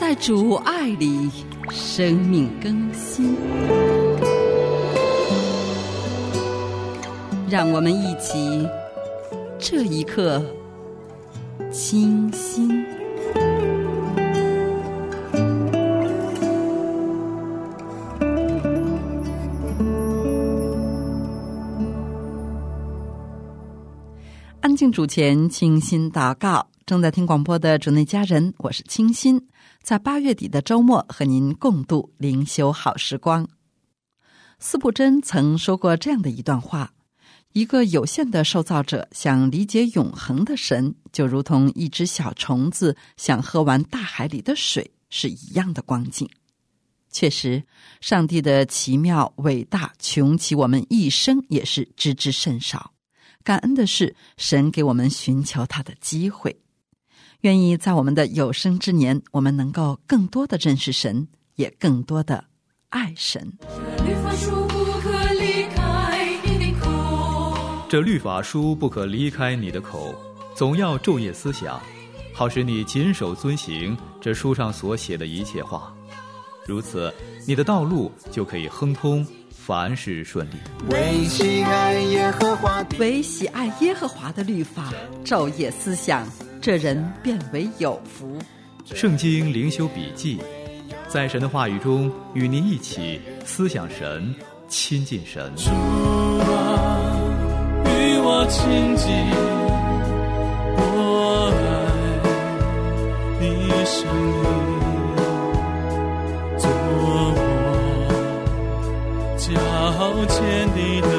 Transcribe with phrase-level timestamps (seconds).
[0.00, 1.30] 在主爱里
[1.68, 3.36] 生命更新。
[7.50, 8.66] 让我们一起
[9.58, 10.42] 这一刻
[11.70, 12.82] 清新。
[24.62, 26.66] 安静主前，清新祷告。
[26.86, 29.46] 正在听广播的主内家人，我是清新，
[29.82, 33.48] 在八月底的周末和您共度灵修好时光。
[34.58, 36.92] 斯布真曾说过这样的一段话：
[37.52, 46.28] 一个有限的受造者想理解永恒的神，就如同一只小虫子想喝完大海里的水是一样的光景。
[47.10, 47.64] 确实，
[48.00, 52.92] 上帝的奇妙伟大，穷其我们一生也是知之甚少。
[53.42, 56.60] 感恩的是，神给我们寻求他的机会，
[57.42, 62.44] 愿意在我们的有生之年，我们能够更多的认识神，也更多的
[62.90, 63.50] 爱神。
[64.04, 70.14] 律法书不可离开你的口，这律法书不可离开你的口，
[70.54, 71.80] 总要昼夜思想，
[72.34, 75.94] 好使你谨守遵行这书上所写的一切话。
[76.66, 77.12] 如此，
[77.46, 79.26] 你的道路就可以亨通。
[79.52, 80.54] 凡事顺利。
[80.88, 84.92] 为喜爱耶和华，为喜爱耶和华的律法，
[85.24, 86.26] 昼夜思想，
[86.60, 88.36] 这人变为有福。
[88.84, 90.38] 圣经灵修笔记，
[91.08, 94.34] 在神的话语中与您一起思想神，
[94.68, 95.50] 亲近神。
[95.56, 95.74] 主啊，
[97.86, 99.08] 与我亲近，
[100.76, 101.58] 我爱
[103.40, 104.70] 你声音。
[109.38, 109.48] 脚
[110.28, 110.36] 前
[110.74, 111.10] 的灯，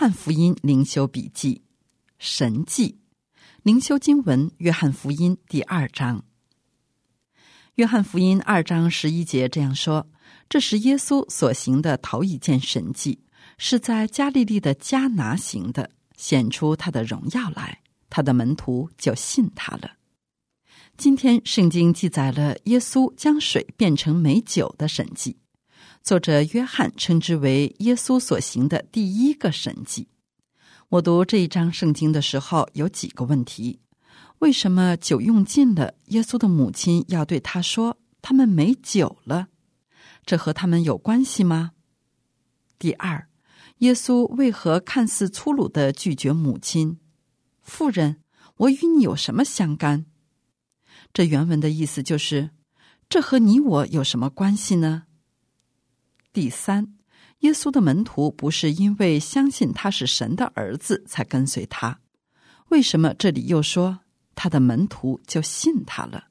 [0.00, 1.60] 翰福音灵修笔记，
[2.18, 3.00] 神迹
[3.62, 6.24] 灵修经文：约翰福音第二章。
[7.74, 10.08] 约翰福音二章十一节这样说
[10.48, 13.20] ：“这是耶稣所行的头一件神迹，
[13.58, 19.98] 是在加利利的迦拿行的，显出他的荣耀来，他的门徒就信他了。”
[20.96, 25.36] 今天圣经记载了耶稣将水变成美酒的神迹，
[26.02, 30.08] 作者约翰称之为耶稣所行的第一个神迹。
[30.88, 33.80] 我读这一章圣经的时候，有几个问题：
[34.38, 39.48] 为什么酒用尽了，耶稣的母亲要对他说他们没酒了？
[40.24, 41.72] 这和他们有关系吗？
[42.78, 43.28] 第二，
[43.78, 46.98] 耶稣为何看似粗鲁的拒绝母亲？
[47.62, 48.22] 妇人，
[48.56, 50.06] 我与你有什么相干？
[51.12, 52.50] 这原文的意思就是，
[53.08, 55.04] 这和你我有什么关系呢？
[56.32, 56.94] 第三，
[57.40, 61.98] 耶稣的门徒不是因为相信他是神的儿子才跟随他，
[62.68, 63.98] 为什么这里又说
[64.36, 66.28] 他的门徒就信他了？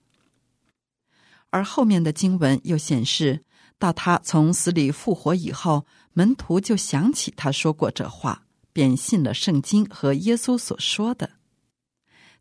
[1.50, 3.44] 而后面的经文又显示，
[3.78, 11.32] 到他从死里复活以后，门徒就想起他说过这话，便信了圣经和耶稣所说的。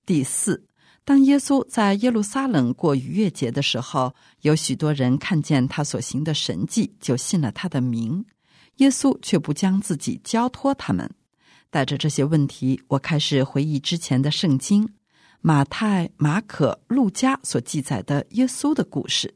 [0.06, 0.67] 第四。
[1.08, 8.22] 当耶稣在耶路撒冷过逾越节的时候，有许多人看见他所行的神迹，就信了他的名。
[8.76, 11.10] 耶稣却不将自己交托他们。
[11.70, 14.86] 带着这些问题，我开始回忆之前的圣经——
[15.40, 19.34] 马太、马可、路加所记载的耶稣的故事，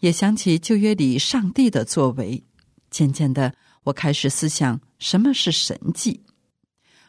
[0.00, 2.42] 也想起旧约里上帝的作为。
[2.90, 3.54] 渐渐的，
[3.84, 6.24] 我开始思想什么是神迹。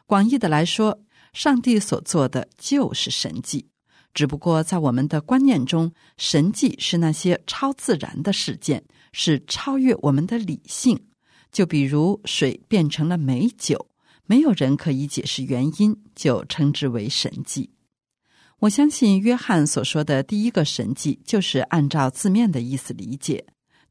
[0.06, 1.00] 广义的来说。
[1.34, 3.68] 上帝所做的就是神迹，
[4.14, 11.08] 只不过在我们的观念中，神迹是那些超自然的事件，是超越我们的理性。
[11.52, 13.88] 就比如水变成了美酒，
[14.26, 17.70] 没有人可以解释原因，就称之为神迹。
[18.60, 23.46] 我相信约翰所说的第一个神迹，就是按照字面的意思理解，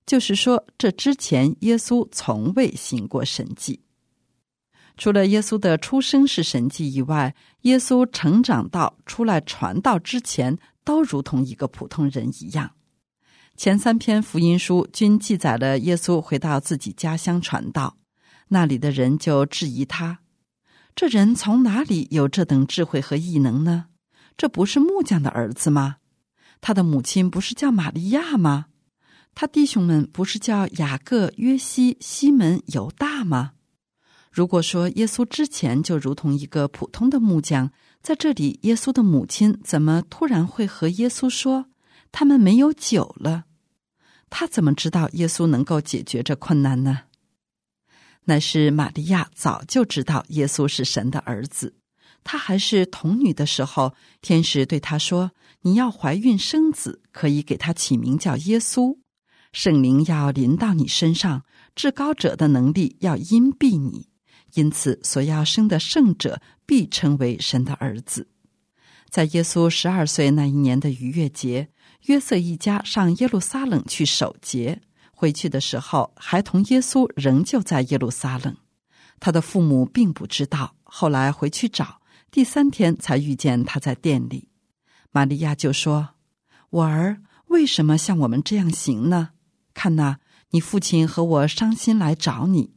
[0.06, 3.81] 就是说这之前耶稣从未行过神迹。
[4.96, 12.72] 除了耶稣的出生是神迹以外，耶稣成长到出来传道之前，都如同一个普通人一样。
[13.56, 17.96] 前三篇福音书均记载了耶稣回到自己家乡传道，
[18.48, 20.20] 那里的人就质疑他：
[20.94, 23.86] 这人从哪里有这等智慧和异能呢？
[24.36, 25.96] 这不是木匠的儿子吗？
[26.60, 28.66] 他的母亲不是叫玛利亚吗？
[29.34, 33.52] 他弟兄们不是叫雅各、约西、西门、犹大吗？
[34.32, 37.70] 如果说耶稣之前就如同一个普通的木匠，
[38.02, 41.66] 在这里，耶稣的母亲怎么突然会和耶稣说
[42.10, 43.44] 他们没有酒了？
[44.30, 47.00] 他怎么知道耶稣能够解决这困难呢？
[48.24, 51.74] 乃是玛利亚早就知道耶稣是神的儿子。
[52.24, 55.32] 她还是童女的时候，天使对她说
[55.62, 58.96] ：“你要怀孕生子，可以给他起名叫耶稣。
[59.52, 61.44] 圣灵要临到你身上，
[61.74, 64.08] 至高者的能力要荫庇你，
[64.54, 68.28] 因此所要生的圣者必称为神的儿子。”
[69.10, 71.68] 在耶稣十二岁那一年的逾越节，
[72.06, 74.80] 约瑟一家上耶路撒冷去守节。
[75.10, 78.56] 回去的时候，孩童耶稣仍旧在耶路撒冷，
[79.20, 80.74] 他的父母并不知道。
[80.82, 82.00] 后来回去找，
[82.30, 84.48] 第三天才遇见他在店里。
[85.10, 86.14] 玛利亚就说
[86.70, 89.30] ：“我儿，为什么像我们这样行呢？
[89.74, 90.16] 看呐，
[90.50, 92.72] 你父亲和我伤心来找你。”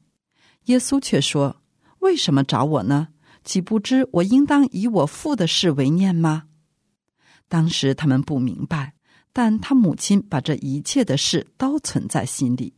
[0.65, 1.61] 耶稣却说
[2.05, 3.07] ：“为什么找我呢？
[3.43, 6.43] 岂不知我应当以我父的事为念吗？”
[7.49, 8.93] 当时他们不明白。
[9.37, 12.73] 但他母亲把这一切的事都存在心里，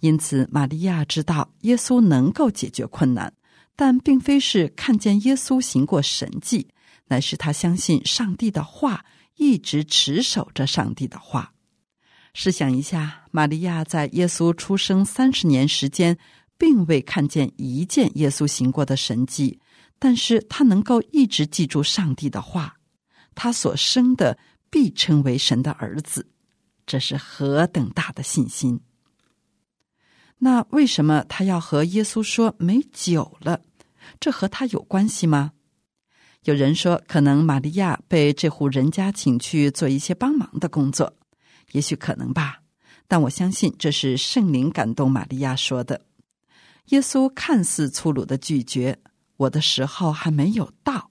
[0.00, 3.32] 因此玛利亚知道耶稣能够解决困难，
[3.74, 6.68] 但并非是看见耶稣行过神迹，
[7.06, 11.54] 乃是他相信上帝的话，一直持守着上帝的话。
[12.34, 16.18] 试想一下，玛利亚在耶稣出生三十年时间，
[16.58, 19.60] 并未看见一件耶稣行过的神迹，
[19.98, 22.76] 但是他能够一直记住上帝的话，
[23.34, 24.38] 他所生的。
[24.68, 26.26] 必称为神的儿子，
[26.86, 28.80] 这是何等大的信心！
[30.38, 33.62] 那为什么他要和耶稣说没酒了？
[34.18, 35.52] 这和他有关系吗？
[36.42, 41.14] 有人说，可能玛利亚被这户人家请去做一些帮忙的工作，
[41.70, 42.60] 也许可能吧。
[43.06, 46.04] 但我相信这是圣灵感动玛利亚说的。
[46.86, 48.96] 耶稣看似粗鲁的拒绝
[49.36, 51.10] “我的时候还没有到”，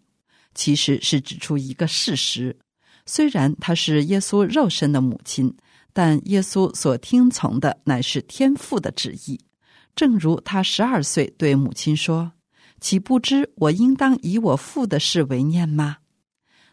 [0.56, 2.57] 其实是指出一个事实。
[3.06, 5.56] 虽然她是耶稣肉身的母亲，
[5.94, 9.39] 但耶稣所听从的乃是天父的旨意。
[9.95, 12.33] 正如他十二岁对母亲说
[12.81, 15.98] ：“岂不知我应当以我父的事为念吗？”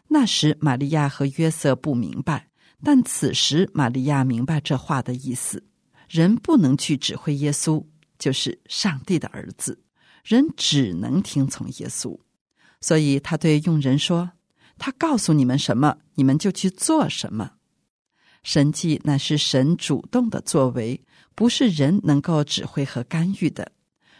[0.09, 2.49] 那时玛利亚和约瑟不明白，
[2.83, 5.63] 但此时玛利亚明白这话的意思：
[6.09, 7.83] 人不能去指挥耶稣，
[8.23, 9.83] 就是上帝的儿子，
[10.23, 12.17] 人只能听从耶稣。
[12.79, 14.31] 所以他对佣人说。
[14.79, 17.51] 他告诉你们什么，你们就去做什么。
[18.41, 20.99] 神迹乃是神主动的作为，
[21.35, 23.71] 不是人能够指挥和干预的。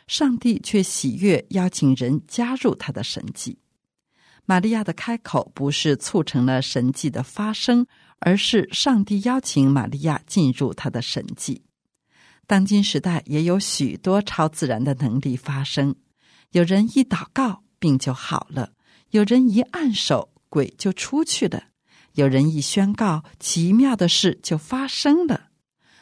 [0.08, 3.58] 上帝却喜悦邀请人加入他的神迹。
[4.46, 7.88] 玛利亚的开口不是促成了神迹的发生，
[8.20, 11.64] 而是上帝邀请玛利亚进入他的神迹。
[12.48, 15.96] 当今时代也有许多超自然的能力发生，
[16.52, 18.72] 有人一祷告病就好了，
[19.12, 20.30] 有人一按手。
[20.54, 21.64] 鬼就出去了，
[22.14, 25.48] 有人一宣告，奇妙的事就发生了。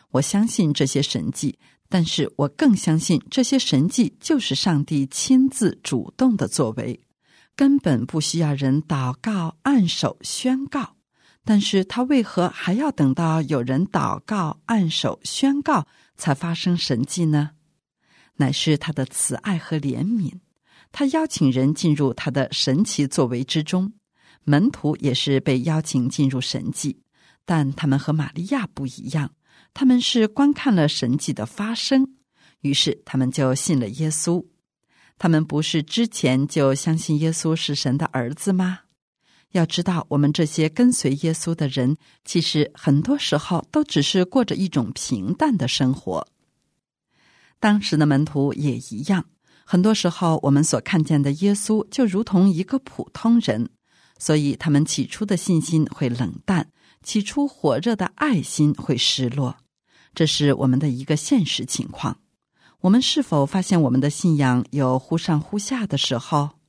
[0.10, 1.58] 我相信这些神迹，
[1.88, 7.00] 但是我更相信这些神迹就是上帝亲自主动的作为，
[7.56, 10.98] 根本不需要人祷告、按手、宣告。
[11.46, 15.88] 但是他为何还要等到有人祷告、按手、宣告
[16.22, 17.50] 才发生神迹呢？
[18.36, 20.32] 乃是他的慈爱和怜悯，
[20.92, 23.92] 他邀请人进入他的神奇作为之中。
[24.44, 27.02] 门徒也是被邀请进入神迹，
[27.44, 29.32] 但他们和玛利亚不一样，
[29.74, 32.16] 他们是观看了神迹的发生，
[32.60, 34.46] 于是他们就信了耶稣。
[35.18, 38.82] 他们不是之前就相信耶稣是神的儿子吗？
[39.52, 46.28] 要知道，我们这些跟随耶稣的人，其实很多时候都只是过着一种平淡的生活。
[47.60, 49.26] 当时的门徒也一样，
[49.66, 53.70] 很多时候我们所看见的耶稣，就如同一个普通人。
[54.18, 56.70] 所以，他们起初的信心会冷淡，
[57.02, 59.58] 起初火热的爱心会失落，
[60.14, 62.20] 这是我们的一个现实情况。
[62.82, 66.61] 我们是否发现我们的信仰有忽上忽下的时候？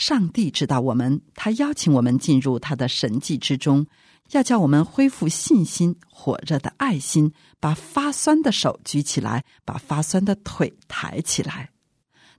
[0.00, 3.86] 上帝知道我们，他邀请我们进入他的神迹之中，
[4.30, 7.30] 要叫我们恢复信心、火热的爱心，
[7.60, 11.68] 把发酸的手举起来，把发酸的腿抬起来。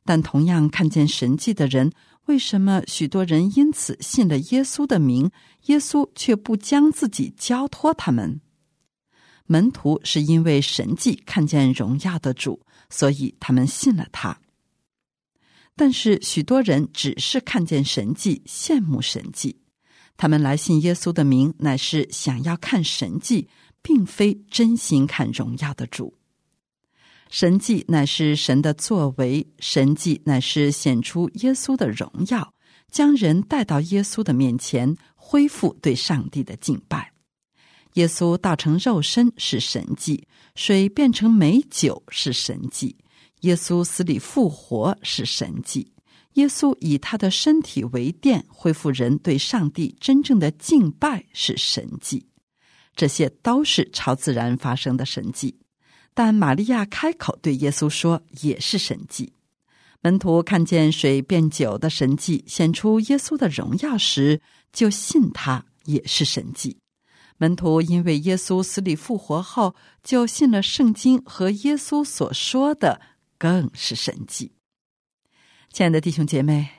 [0.03, 1.91] 但同样看见神迹的人。
[2.25, 5.29] 为什么许多人因此信了耶稣的名，
[5.65, 8.41] 耶稣却不将自己交托他们？
[9.45, 14.39] 门徒是因为神迹看见荣耀的主，所以他们信了他。
[15.75, 19.57] 但是许多人只是看见神迹，羡慕神迹。
[20.17, 23.47] 他们来信耶稣的名，乃是想要看神迹，
[23.81, 26.13] 并非真心看荣耀的主。
[27.29, 32.53] 神迹乃是神的作为，神迹乃是显出耶稣的荣耀，
[32.91, 37.13] 将人带到耶稣的面前，恢复对上帝的敬拜。
[37.93, 42.97] 耶稣道成肉身是神迹，水变成美酒是神迹，
[43.41, 45.93] 耶稣死里复活是神迹。
[46.33, 52.25] 耶稣以他的身体为殿，恢复人对上帝真正的敬拜是神迹，
[52.95, 55.59] 这些都是超自然发生的神迹。
[56.13, 59.33] 但玛利亚开口对耶稣说，也是神迹。
[60.01, 66.77] 门徒看见水变酒的神迹显出耶稣的荣耀时，就信他也是神迹。
[67.37, 73.01] 门徒因为耶稣死里复活后，就信了圣经和耶稣所说的，
[73.41, 74.51] 更是神迹。
[75.73, 76.69] 亲爱的弟兄姐妹，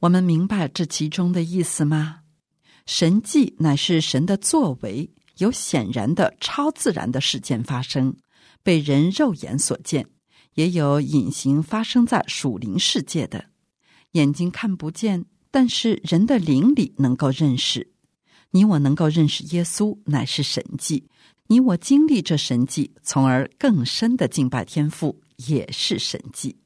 [0.00, 2.20] 我们明白这其中的意思吗？
[2.86, 8.16] 神迹乃是神的作为，有显然的超自然的事件发生，
[8.62, 10.04] 被人肉眼所见；
[10.54, 13.50] 也有隐形发生在属灵世界的，
[14.12, 17.92] 眼睛看不见，但是人的灵里能够认识。
[18.52, 21.04] 你我能够认识耶稣，乃是神迹；
[21.48, 26.56] 你我经历这神迹，从而更深的敬拜天赋，也是神迹。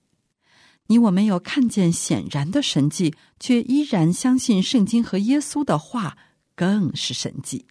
[0.86, 6.18] 你我没有看见显然的神迹，却依然相信圣经和耶稣的话，
[6.56, 7.66] 更是神迹。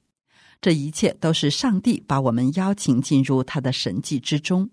[0.61, 4.69] 这一切都是上帝把我们邀请进入他的神迹之中。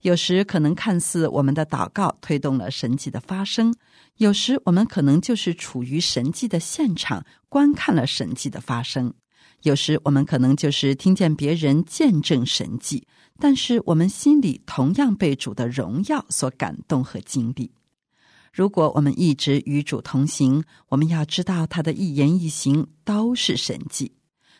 [0.00, 3.74] 有时可能看似我们的祷告推动了神迹的发生，
[4.18, 9.14] 有时我们可能就是处于神迹的现场，观看了神迹的发生。
[9.62, 13.06] 有时我们可能就是听见别人见证神迹。
[13.40, 17.72] 但是我们心里同样被主的荣耀所感动和经历。
[18.52, 24.12] 如果我们一直与主同行，我们要知道他的一言一行都是神迹。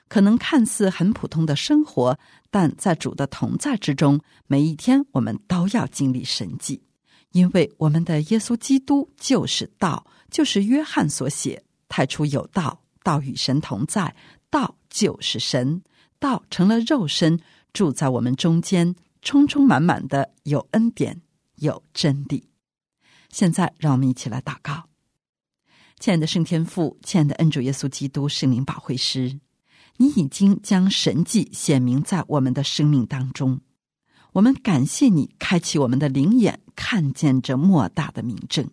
[0.09, 2.19] 可能看似很普通的生活，
[2.50, 6.83] 但在主的同在之中，每一天我们都要经历神迹，
[7.31, 14.14] 因为我们的耶稣基督就是道，就是约翰所写：“太初有道，道与神同在，
[14.50, 15.83] 道就是神，
[16.19, 17.40] 道成了肉身。”
[17.75, 21.21] 住在我们中间，充充满满的有恩典，
[21.57, 22.49] 有真理。
[23.31, 24.85] 现在，让我们一起来祷告，
[25.99, 29.40] 亲爱的圣天父，亲爱的恩主耶稣基督圣灵保惠师，
[29.97, 33.61] 你已经将神迹显明在我们的生命当中。
[34.33, 38.71] 我们感谢你开启我们的灵眼，看见这莫大的明证。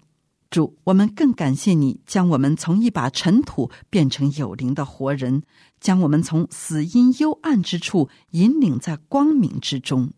[0.51, 5.43] 主，我们更感谢你将我们从一把尘土变成有灵的活人，
[5.79, 10.11] 将我们从死阴幽暗之处引领在光明之中，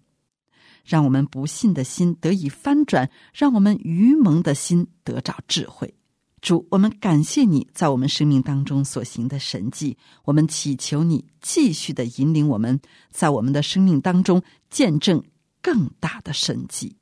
[0.83, 5.93] 让我们不信的心得以翻转，让我们愚蒙的心得着智慧。
[6.41, 15.23] 主，我们感谢你在我们生命当中所行的神迹，我们祈求你继续的引领我们，在我们的生命当中见证
[15.61, 16.97] 更大的神迹。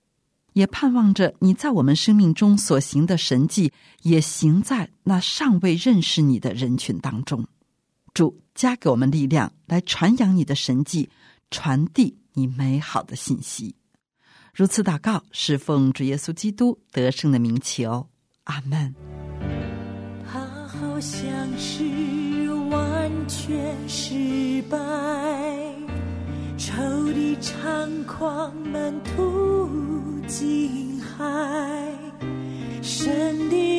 [0.54, 3.72] 也盼望着你在我们生命中所行的神迹，
[4.04, 7.48] 也行在那尚未认识你的人群当中。
[8.14, 11.10] 主加给我们力量，来传扬你的神迹，
[11.50, 13.76] 传递你美好的信息。
[14.54, 18.10] 如此祷告，是奉主耶稣基督得胜的名求。
[18.44, 18.94] 阿门。
[20.30, 21.24] 他好像
[21.58, 24.78] 是完全失败，
[26.64, 31.26] 仇敌猖狂满途惊骇，
[32.84, 33.71] 神的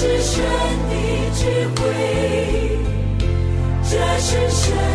[0.00, 0.42] 是神
[0.88, 0.94] 的
[1.34, 1.44] 智
[1.76, 1.82] 慧
[3.82, 4.89] 这是神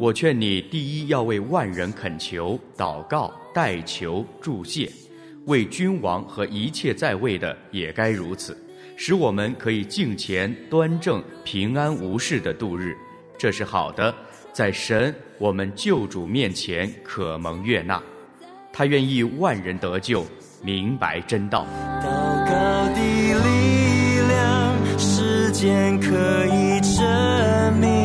[0.00, 4.90] 我劝你第一要为万人恳求、祷告、代求、祝谢，
[5.44, 8.56] 为君王和一切在位的也该如此，
[8.96, 12.96] 使我们可以敬虔、端正、平安无事的度日，
[13.36, 14.14] 这是好的，
[14.54, 18.02] 在神我们救主面前可蒙悦纳。
[18.72, 20.24] 他愿意万人得救，
[20.62, 21.66] 明白真道。
[22.02, 22.06] 祷
[22.46, 27.99] 告的力量，时间可以证明。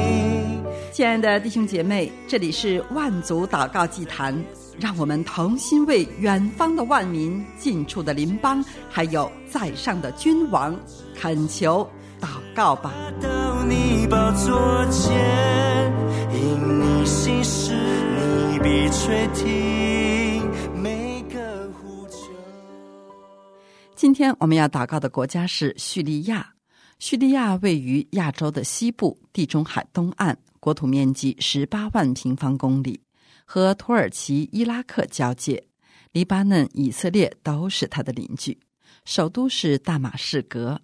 [0.96, 4.34] 亲爱的弟兄姐妹，这里是万族祷告祭坛，
[4.80, 10.74] 让我们同心为远方的万民、近处的邻邦，还有在上的君王
[11.14, 11.86] 恳求
[12.22, 12.94] 祷告吧。
[13.22, 15.94] 到你宝座前，
[16.32, 17.74] 因你心事，
[18.54, 20.50] 你必垂听
[20.82, 22.32] 每个呼求。
[23.98, 26.54] 今天我们要祷告的国家是叙利亚。
[27.00, 33.00] 叙利亚位于亚洲的西部，地中海东岸，国土面积十八万平方公里，
[33.46, 35.64] 和土耳其、伊拉克交界。
[36.12, 38.58] 黎巴嫩、以色列都是它的邻居。
[39.06, 40.82] 首都是大马士革。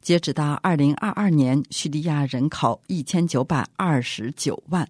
[0.00, 4.88] 截止到二零二二年，叙利亚人口一千九百二十九万，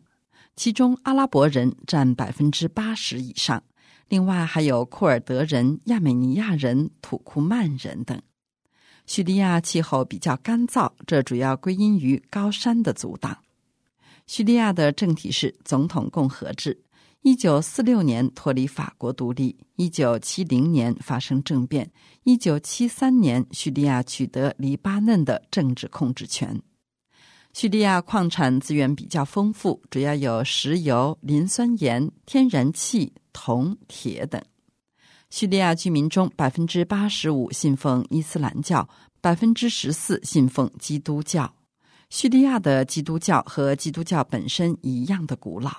[0.54, 3.61] 其中阿拉伯人占百分之八十以上。
[4.09, 8.16] 另外还有库尔德人、亚美尼亚人、土库曼人等。
[9.04, 13.37] 叙利亚气候比较干燥，这主要归因于高山的阻挡。
[14.28, 16.78] 叙利亚的政体是总统共和制。
[17.23, 21.91] 一九四六年脱离法国独立，一九七零年发生政变，
[22.23, 26.62] 一九七三年叙利亚取得黎巴嫩的政治控制权。
[27.54, 34.41] 叙利亚矿产资源比较丰富，主要有石油、磷酸盐、天然气、铜、铁等。
[35.30, 38.88] 叙利亚居民中，百分之八十五信奉伊斯兰教，
[39.21, 41.52] 百分之十四信奉基督教。
[42.10, 45.71] 叙利亚的基督教和基督教本身一样的古老。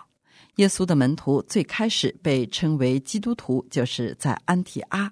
[0.55, 5.11] 耶稣的门徒最开始被称为基督徒，就是在安提阿。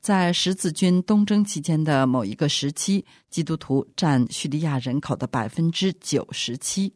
[0.00, 6.92] 在十字军东征期间的某一个时期，基督徒占叙利亚人口的百分之九十七。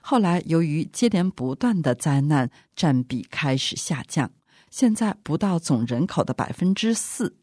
[0.00, 4.30] 后来，由于接连不断的灾难，占比开始下降。
[4.70, 7.36] 现在不到总人口的百分之四。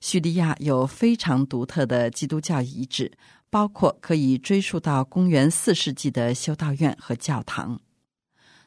[0.00, 3.12] 叙利亚有非常独特的基督教遗址，
[3.50, 7.80] 包括可以追溯到公元四世纪的修道院和教堂。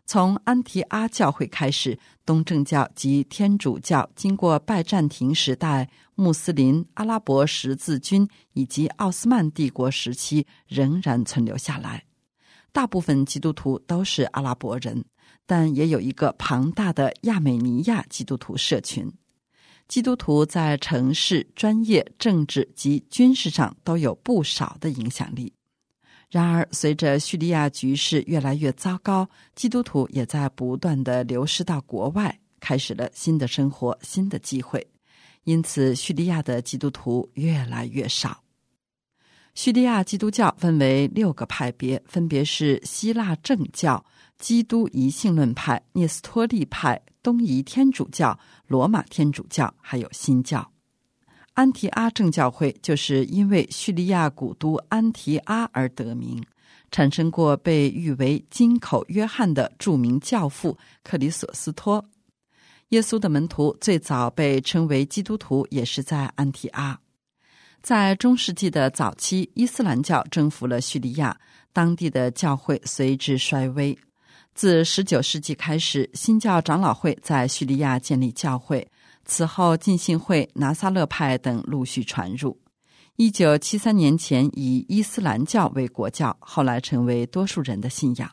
[0.06, 12.04] 从安提阿教会开始，东正教及天主教经过拜占庭时代、穆斯林、阿拉伯十字军以及奥斯曼帝国时期，仍然存留下来。
[12.72, 15.06] 大部分基督徒都是阿拉伯人。
[15.46, 19.12] 但也有一个庞大的亚美尼亚基督徒社群。
[19.88, 25.54] 基督徒在城市、专业、政治及军事上都有不少的影响力。
[26.30, 34.86] 然而，随着叙利亚局势越来越糟糕，基督徒也在不断的流失到国外，开始了新的生活、新的机会。
[35.44, 38.42] 因此，叙利亚的基督徒越来越少。
[39.54, 44.04] 叙利亚基督教分为六个派别，分别是希腊正教。
[44.40, 50.72] 基督遗性论派、聂斯托利派、东仪天主教、罗马天主教，还有新教。
[51.54, 56.44] 安提阿正教会就是因为叙利亚古都安提阿而得名，
[56.90, 62.04] 产生过被誉为金口约翰的著名教父克里索斯托。
[62.90, 67.00] 耶稣的门徒最早被称为基督徒，也是在安提阿。
[67.82, 71.40] 在中世纪的早期，伊斯兰教征服了叙利亚，
[71.72, 73.98] 当地的教会随之衰微。
[74.54, 78.88] 自十九世纪开始，新教长老会在叙利亚建立教会。
[79.26, 82.60] 此后，浸信会、拿撒勒派等陆续传入。
[83.16, 88.30] 一九七三年前，以伊斯兰教为国教，后来成为多数人的信仰。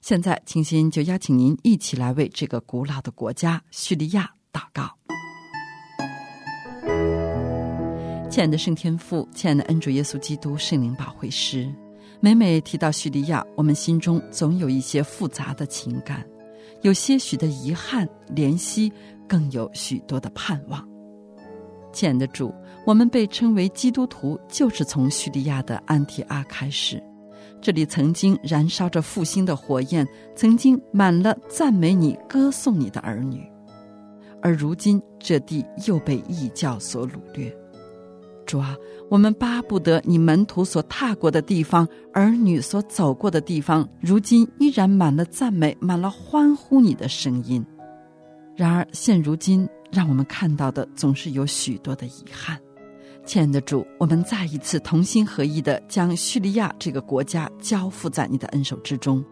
[0.00, 4.94] 现在，清新就邀请您一起来为这个古老的国家叙利亚祷告。
[8.30, 11.72] 亲爱的圣天父，亲爱的恩主耶稣基督圣灵保惠师。
[12.20, 16.26] 每每提到叙利亚，我们心中总有一些复杂的情感，
[16.82, 18.92] 有些许的遗憾、怜惜，
[19.28, 20.86] 更有许多的盼望。
[21.92, 22.52] 亲爱的主，
[22.84, 27.00] 我们被称为基督徒，就是从叙利亚的安提阿开始。
[27.60, 33.48] 这里曾经燃烧着复兴的火焰，曾经满了赞美你、歌颂你的儿女，
[34.42, 37.56] 而如今这地又被异教所掳掠。
[38.48, 38.74] 主啊，
[39.10, 47.62] 我们巴不得你门徒所踏过的地方，儿女所走过的地方，如今依然满了赞美，满了欢呼你的声音。
[48.56, 52.58] 然而现如今，让我们看到的总是有许多的遗憾。
[53.26, 59.22] 亲爱的主，我们再一次同心合意的将叙利亚这个国家交付在你的恩手之中。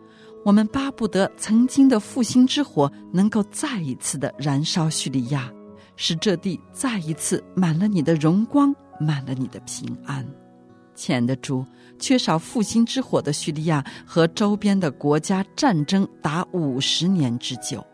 [0.44, 5.50] 我们巴不得曾经的复兴之火能够再一次的燃烧叙利亚，
[5.96, 10.26] 使这地再一次满了你的荣光，满了你的平安。
[10.94, 11.64] 亲爱的主，
[11.98, 17.84] 缺少复兴之火的叙利亚和周边的国家战争达五十年之久。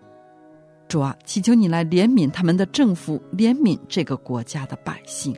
[0.88, 5.34] 主啊，祈求你来怜悯他们的政府，怜悯这个国家的百姓。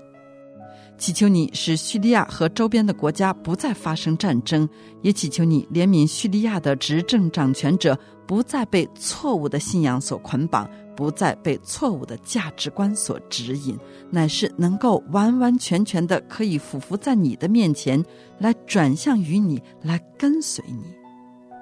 [0.97, 4.69] 祈求你使叙利亚和周边的国家不再发生战争，
[5.03, 13.77] 也祈求你怜悯叙利亚的执政掌权者，不再被错误的信仰所捆绑，不再被错误的价值观所指引，
[14.11, 18.03] 乃是能够完完全全的可以俯伏在你的面前，
[18.39, 20.85] 来转向于你，来跟随你。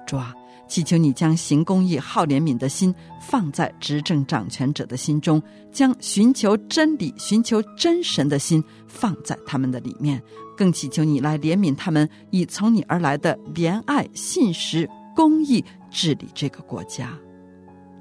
[0.05, 0.33] 主啊。
[0.67, 10.21] 祈求你将行公义、好怜悯的心放在执政掌权者的心中，将寻求真理、寻求真神的心放在他们的里面，
[10.57, 17.15] 更祈求你来怜悯他们，以从你而来的怜爱、信实、公义治理这个国家。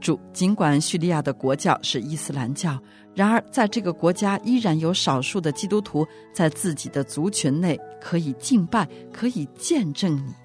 [0.00, 2.76] 主，尽管叙利亚的国教是伊斯兰教，
[3.14, 10.41] 然而在这个国家依然有少数的基督徒在自己的族群内可以敬拜，可以见证你。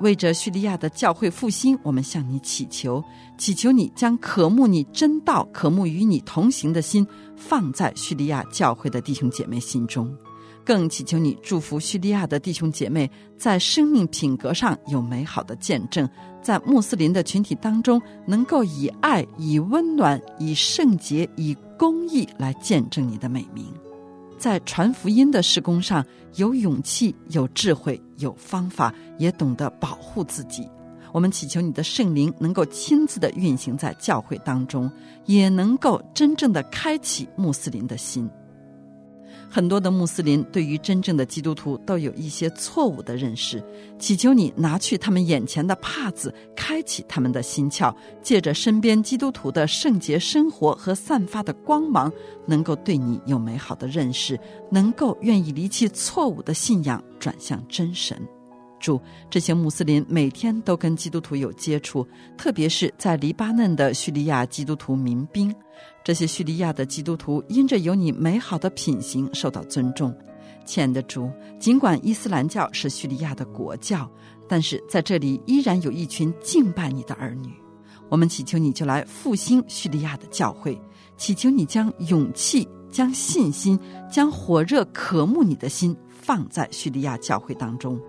[0.00, 3.02] 为着叙利亚的教会复兴，我们向你祈求，
[3.36, 7.06] 祈求你将渴慕你真道、渴慕与你同行的心
[7.36, 10.14] 放在叙利亚教会的弟兄姐妹心中，
[10.64, 16.08] 更祈求你祝福叙利亚的弟兄姐妹在生命品格上有美好的见证，
[16.42, 23.66] 在穆斯林的群体当中能够以爱、以温暖、以圣洁、以公义来见证你的美名。
[24.38, 26.04] 在传福音的施工上
[26.36, 30.66] 有勇气、有智慧、有方法，也懂得保护自己。
[31.12, 34.90] 我们祈求你的圣灵能够亲自的运行在教会当中，
[35.26, 38.30] 也能够真正的开启穆斯林的心。
[39.50, 43.62] 很多的穆斯林对于真正的基督徒都有一些错误的认识，
[43.98, 52.12] 祈求你拿去他们眼前的帕子，开启他们的心窍，借着身边基督徒的圣洁生活和散发的光芒，
[52.46, 54.38] 能够对你有美好的认识，
[54.70, 58.20] 能够愿意离弃错误的信仰，转向真神。
[58.80, 65.54] 主，这些穆斯林每天都跟基督徒有接触，特别是在黎巴嫩的叙利亚基督徒民兵。
[66.02, 70.14] 这些叙利亚的基督徒因着有你美好的品行受到尊重。
[70.64, 74.10] 亲爱的主，尽管伊斯兰教是叙利亚的国教，
[74.48, 77.52] 但是在这里依然有一群敬拜你的儿女。
[78.10, 80.80] 我们祈求你就来复兴叙利亚的教会，
[81.16, 83.78] 祈求你将勇气、将信心、
[84.10, 88.00] 将火热渴慕你的心放在叙利亚教会当中。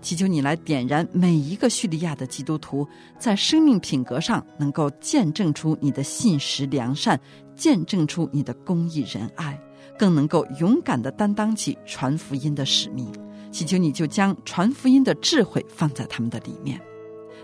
[0.00, 2.86] 祈求你来点燃每一个叙利亚的基督徒，
[3.18, 7.20] 在生命品格上能够见证出你的信实良善，
[7.56, 9.58] 见证出你的公义仁爱，
[9.98, 13.10] 更能够勇敢的担当起传福音的使命。
[13.50, 16.80] 祈求你就将传福音的智慧放在他们的里面。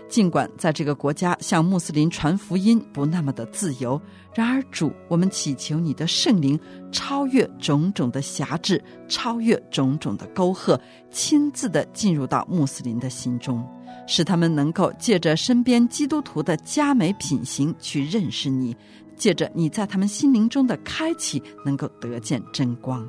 [0.07, 3.99] 尽管在这个国家向穆斯林传福音不那么的自由，
[4.33, 6.57] 然而主，我们祈求你的圣灵
[6.91, 10.79] 超越种种的辖制，超越种种的沟壑，
[11.11, 13.67] 亲自的进入到穆斯林的心中，
[14.07, 18.77] 使他们能够借着身边基督徒的佳美品行去认识你，
[19.17, 23.05] 借着你在他们心灵中的开启，能够得见真光。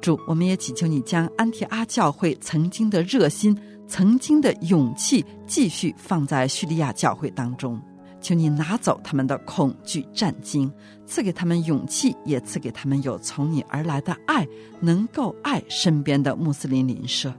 [0.00, 3.56] 主，我们也祈求你将安提阿教会曾经的热心。
[3.86, 7.80] 曾经的勇气继续放在叙利亚教会当中，
[8.20, 10.72] 求你拿走他们的恐惧战惊，
[11.06, 14.46] 赐给他们勇气，也赐给他们有从你而来的爱，
[14.80, 17.34] 能够爱身边的穆斯林邻舍。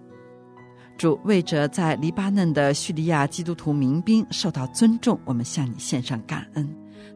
[0.96, 6.70] 主为着在黎巴嫩的叙利亚基督徒民兵受到尊重，我们向你献上感恩。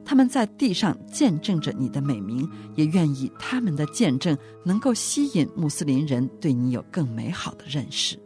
[0.03, 4.35] 他们在地上见证着你的美名，也愿意他们的见证
[4.65, 8.17] 能够吸引穆斯林人对你有更美好的认识。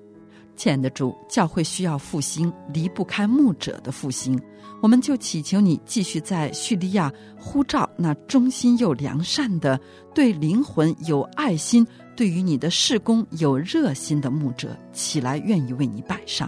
[0.61, 4.39] 亲爱的主，教会需要复兴，离不开牧者的复兴。
[4.79, 9.81] 我们就祈求你继续在叙利亚呼召那忠心又良善的、
[10.13, 11.83] 对灵魂有爱心、
[12.15, 16.47] 对于你的事工有热心的牧者起来，愿意为你摆上。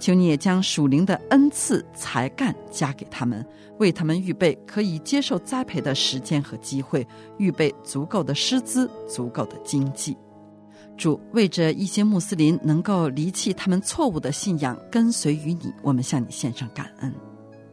[0.00, 3.46] 求你也将属灵的恩赐、才干加给他们，
[3.78, 7.06] 为他们预备可以接受栽培的时间和机会，
[7.38, 10.16] 预备足够的师资、足够的经济。
[10.96, 17.12] 主为着一些穆斯林能够离弃他们错误的信仰，跟随于你，我们向你献上感恩。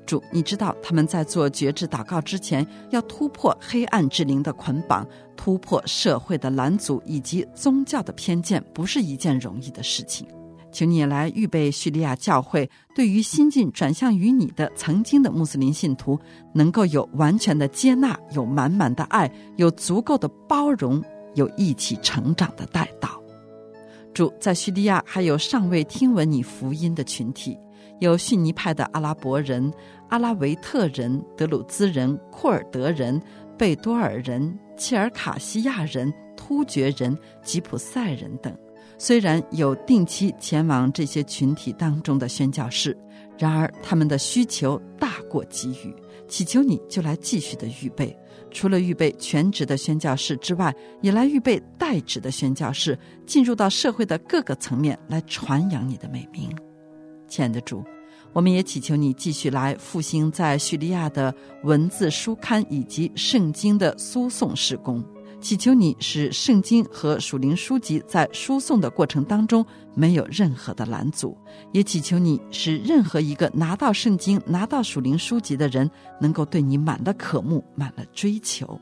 [0.06, 5.08] 主，你知道他们在做绝志祷告之前，要突破黑暗之灵的捆绑，
[5.38, 10.28] 突破社会的拦阻以及宗教的偏见，不是一件容易的事情。
[10.74, 16.20] 请你来预备叙利亚教会，对于新晋转向于你的曾经的穆斯林信徒，
[16.54, 21.02] 能够有完全的接纳，有满满的爱，有足够的包容。
[21.36, 23.22] 有一起成长的带到。
[24.14, 27.58] 主在叙利亚还有尚未听闻你福音的群体，
[28.00, 29.74] 有逊尼派的阿拉伯人、
[30.10, 33.20] 阿拉维特人、德鲁兹人、库尔德人、
[33.58, 38.56] 贝多尔人、切尔卡西亚人、突厥人、吉普赛人等。
[39.00, 42.96] 虽然有定期前往这些群体当中的宣教士，
[43.38, 45.96] 然而他们的需求大过给予，
[46.34, 48.18] 祈求你就来继续的预备。
[48.50, 56.50] 除了预备全职的宣教士之外，也来预备代职的宣教士，进入到社会的各个层面来传扬你的美名。
[57.28, 57.84] 亲爱的主，
[58.34, 61.32] 我们也祈求你继续来复兴在叙利亚的
[61.66, 65.06] 文字书刊以及圣经的输送事工。
[65.44, 71.38] 祈求你使圣经和属灵书籍在输送的过程当中没有任何的拦阻，
[71.74, 78.80] 也祈求你使任何一个拿到圣经、拿到属灵书籍的人，能够对你满了渴慕、满了追求。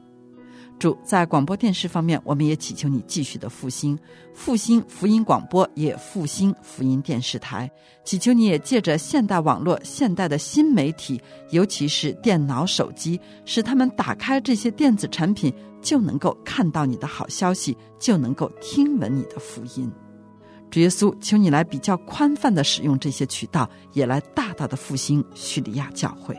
[0.78, 3.97] 主在广播电视方面，我们也祈求你继续的复兴，
[4.34, 7.69] 复兴福音广播，也复兴福音电视台。
[8.04, 11.21] 祈求你也借着现代网络、现代的新媒体，
[11.52, 19.91] 尤其是电脑、手机，使他们打开这些电子产品，就能够看到你的好消息，就能够听闻你的福音。
[20.70, 26.36] 主耶稣，求你来比较宽泛的使用这些渠道，也来大大的复兴叙利亚教会。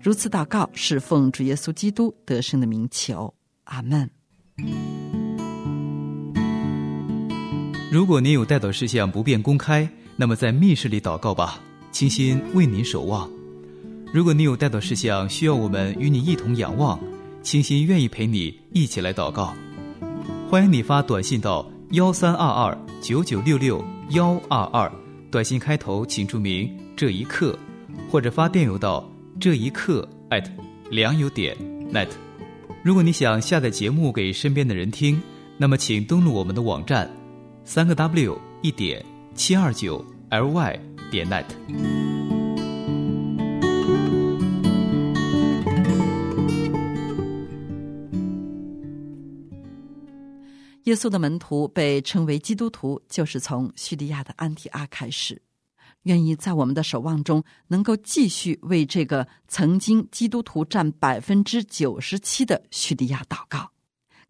[0.00, 3.32] 如此祷告，是奉主耶稣基督得胜的名求。
[3.64, 4.10] 阿门。
[7.92, 11.60] 如果您有代祷事项不便公开，那么在密室里祷告吧，
[11.92, 13.30] 清心为您守望。
[14.12, 16.98] 如果你有代祷事项需要我们与你一同仰望，
[17.42, 19.52] 清心愿意陪你一起来祷告。
[20.48, 24.90] 欢迎你发短信到幺三二二九九六六幺二二，
[25.30, 27.58] 短信开头请注明“这一刻”，
[28.08, 30.08] 或者发电邮到这一刻
[30.90, 31.56] 良友点
[31.92, 32.08] net。
[32.82, 35.20] 如果你想下载节目给身边的人听，
[35.56, 37.10] 那么请登录我们的网站，
[37.64, 40.78] 三个 W 一点七二九 LY
[41.10, 42.01] 点 net。
[50.92, 55.40] 耶稣的门徒被称为基督徒，就是从叙利亚的安提阿开始。
[56.02, 63.70] 愿意在我们的守望中，能够继续为这个曾经基督徒占百分之九十七的叙利亚祷告，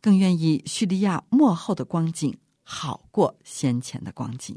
[0.00, 4.56] 更愿意叙利亚末后的光景好过先前的光景。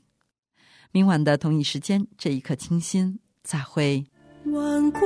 [0.91, 4.06] 明晚的同一时间，这一刻清新，再会。
[4.54, 5.00] 万国，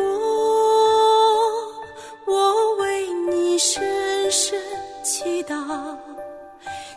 [2.28, 4.60] 我为你深深
[5.02, 5.98] 祈祷，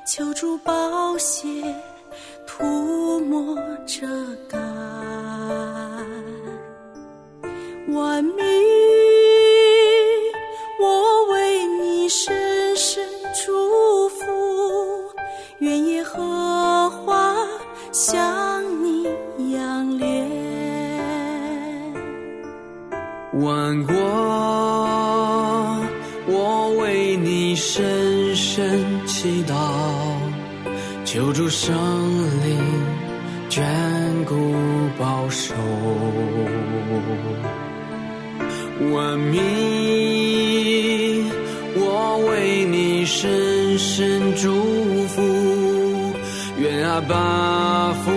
[0.04, 1.48] 求主宝血
[2.46, 4.06] 涂抹这
[4.48, 4.60] 干。
[7.88, 8.44] 万民，
[10.80, 14.24] 我为你深深祝福，
[15.58, 17.36] 愿耶和华
[17.92, 19.04] 向你
[19.52, 20.28] 仰脸。
[23.34, 23.94] 万国，
[31.32, 31.74] 主圣
[32.44, 32.58] 灵
[33.48, 33.62] 眷
[34.26, 34.34] 顾
[34.98, 35.54] 保守。
[38.92, 39.40] 万民，
[41.74, 45.22] 我为你深深祝福，
[46.58, 48.10] 愿阿爸父